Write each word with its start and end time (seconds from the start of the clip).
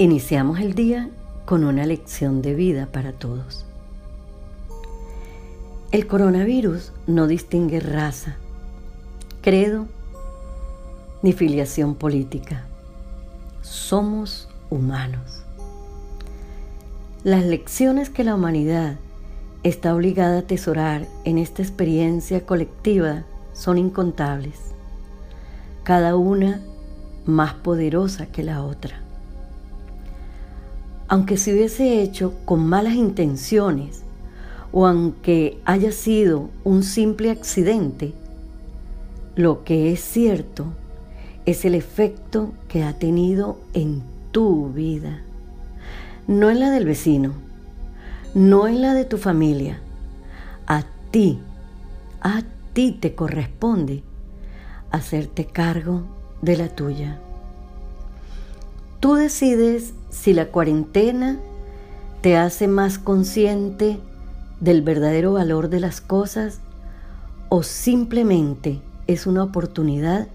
Iniciamos 0.00 0.60
el 0.60 0.74
día 0.74 1.10
con 1.44 1.62
una 1.62 1.84
lección 1.84 2.40
de 2.40 2.54
vida 2.54 2.86
para 2.86 3.12
todos. 3.12 3.66
El 5.92 6.06
coronavirus 6.06 6.92
no 7.06 7.26
distingue 7.26 7.80
raza, 7.80 8.36
credo 9.42 9.88
ni 11.20 11.34
filiación 11.34 11.96
política. 11.96 12.64
Somos 13.60 14.48
humanos. 14.70 15.42
Las 17.22 17.44
lecciones 17.44 18.08
que 18.08 18.24
la 18.24 18.36
humanidad 18.36 18.96
está 19.64 19.94
obligada 19.94 20.36
a 20.36 20.40
atesorar 20.40 21.08
en 21.26 21.36
esta 21.36 21.60
experiencia 21.60 22.46
colectiva 22.46 23.24
son 23.52 23.76
incontables, 23.76 24.56
cada 25.84 26.16
una 26.16 26.62
más 27.26 27.52
poderosa 27.52 28.24
que 28.24 28.42
la 28.42 28.62
otra 28.62 29.09
aunque 31.10 31.36
se 31.36 31.52
hubiese 31.52 32.02
hecho 32.02 32.34
con 32.44 32.64
malas 32.64 32.94
intenciones 32.94 34.04
o 34.70 34.86
aunque 34.86 35.60
haya 35.64 35.90
sido 35.90 36.50
un 36.62 36.84
simple 36.84 37.32
accidente, 37.32 38.14
lo 39.34 39.64
que 39.64 39.92
es 39.92 40.00
cierto 40.00 40.66
es 41.46 41.64
el 41.64 41.74
efecto 41.74 42.52
que 42.68 42.84
ha 42.84 42.96
tenido 42.96 43.58
en 43.74 44.04
tu 44.30 44.72
vida, 44.72 45.20
no 46.28 46.48
en 46.48 46.60
la 46.60 46.70
del 46.70 46.84
vecino, 46.84 47.32
no 48.34 48.68
en 48.68 48.80
la 48.80 48.94
de 48.94 49.04
tu 49.04 49.18
familia, 49.18 49.80
a 50.68 50.84
ti, 51.10 51.40
a 52.20 52.42
ti 52.72 52.92
te 52.92 53.16
corresponde 53.16 54.04
hacerte 54.92 55.44
cargo 55.44 56.02
de 56.40 56.56
la 56.56 56.68
tuya. 56.68 57.18
Tú 59.00 59.14
decides 59.14 59.94
si 60.10 60.34
la 60.34 60.46
cuarentena 60.46 61.38
te 62.20 62.36
hace 62.36 62.68
más 62.68 62.98
consciente 62.98 63.98
del 64.60 64.82
verdadero 64.82 65.32
valor 65.32 65.70
de 65.70 65.80
las 65.80 66.00
cosas 66.00 66.60
o 67.48 67.62
simplemente 67.62 68.80
es 69.06 69.26
una 69.26 69.42
oportunidad 69.42 70.28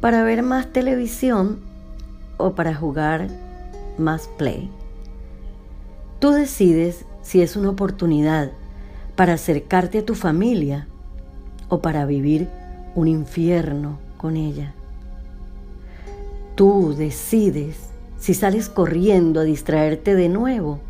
para 0.00 0.22
ver 0.22 0.42
más 0.42 0.72
televisión 0.72 1.58
o 2.36 2.54
para 2.54 2.74
jugar 2.74 3.28
más 3.98 4.28
play. 4.36 4.70
Tú 6.18 6.30
decides 6.30 7.06
si 7.22 7.40
es 7.42 7.56
una 7.56 7.70
oportunidad 7.70 8.52
para 9.16 9.34
acercarte 9.34 9.98
a 9.98 10.04
tu 10.04 10.14
familia 10.14 10.86
o 11.68 11.80
para 11.80 12.04
vivir 12.04 12.48
un 12.94 13.08
infierno 13.08 13.98
con 14.16 14.36
ella. 14.36 14.74
Tú 16.54 16.94
decides 16.96 17.76
si 18.18 18.34
sales 18.34 18.68
corriendo 18.68 19.40
a 19.40 19.44
distraerte 19.44 20.14
de 20.14 20.28
nuevo 20.28 20.80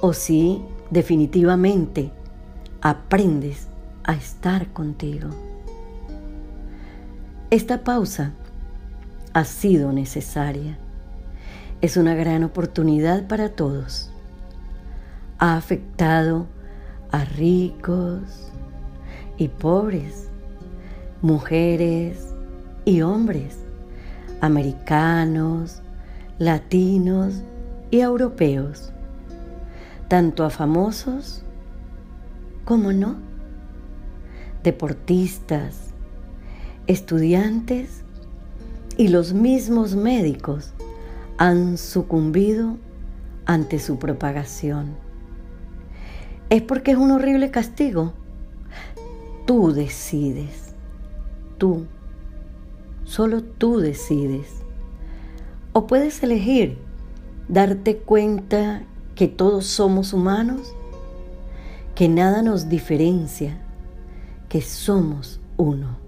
o 0.00 0.12
si 0.12 0.62
definitivamente 0.90 2.10
aprendes 2.80 3.68
a 4.04 4.14
estar 4.14 4.72
contigo. 4.72 5.28
Esta 7.50 7.82
pausa 7.82 8.32
ha 9.32 9.44
sido 9.44 9.92
necesaria. 9.92 10.78
Es 11.80 11.96
una 11.96 12.14
gran 12.14 12.44
oportunidad 12.44 13.26
para 13.26 13.50
todos. 13.50 14.10
Ha 15.38 15.56
afectado 15.56 16.46
a 17.10 17.24
ricos 17.24 18.50
y 19.36 19.48
pobres, 19.48 20.28
mujeres 21.22 22.34
y 22.84 23.02
hombres, 23.02 23.58
americanos, 24.40 25.82
latinos 26.40 27.42
y 27.90 28.00
europeos, 28.00 28.94
tanto 30.08 30.42
a 30.42 30.48
famosos 30.48 31.42
como 32.64 32.94
no, 32.94 33.16
deportistas, 34.62 35.90
estudiantes 36.86 38.04
y 38.96 39.08
los 39.08 39.34
mismos 39.34 39.94
médicos 39.96 40.72
han 41.36 41.76
sucumbido 41.76 42.78
ante 43.44 43.78
su 43.78 43.98
propagación. 43.98 44.96
Es 46.48 46.62
porque 46.62 46.92
es 46.92 46.96
un 46.96 47.10
horrible 47.10 47.50
castigo. 47.50 48.14
Tú 49.46 49.72
decides, 49.74 50.74
tú, 51.58 51.84
solo 53.04 53.42
tú 53.42 53.78
decides 53.78 54.60
o 55.72 55.86
puedes 55.86 56.22
elegir 56.22 56.78
darte 57.48 57.98
cuenta 57.98 58.82
que 59.14 59.28
todos 59.28 59.66
somos 59.66 60.12
humanos, 60.12 60.74
que 61.94 62.08
nada 62.08 62.42
nos 62.42 62.68
diferencia, 62.68 63.58
que 64.48 64.62
somos 64.62 65.40
uno. 65.56 65.98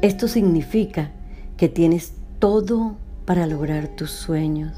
Esto 0.00 0.28
significa 0.28 1.12
que 1.56 1.68
tienes 1.68 2.14
todo 2.38 2.96
para 3.24 3.46
lograr 3.46 3.88
tus 3.88 4.10
sueños, 4.10 4.72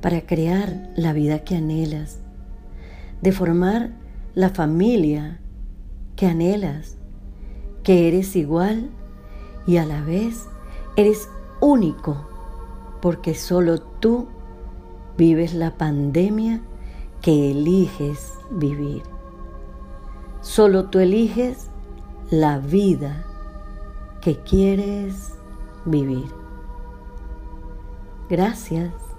para 0.00 0.22
crear 0.22 0.90
la 0.96 1.12
vida 1.12 1.40
que 1.40 1.56
anhelas, 1.56 2.18
de 3.22 3.32
formar 3.32 3.90
la 4.34 4.50
familia 4.50 5.40
que 6.16 6.26
anhelas, 6.26 6.96
que 7.82 8.08
eres 8.08 8.36
igual 8.36 8.90
y 9.66 9.76
a 9.76 9.86
la 9.86 10.02
vez 10.02 10.46
Eres 10.96 11.28
único 11.60 12.16
porque 13.00 13.34
solo 13.34 13.80
tú 13.80 14.26
vives 15.16 15.54
la 15.54 15.76
pandemia 15.76 16.60
que 17.22 17.50
eliges 17.50 18.38
vivir. 18.50 19.02
Solo 20.40 20.86
tú 20.86 20.98
eliges 20.98 21.68
la 22.30 22.58
vida 22.58 23.24
que 24.20 24.36
quieres 24.36 25.34
vivir. 25.84 26.30
Gracias. 28.28 29.09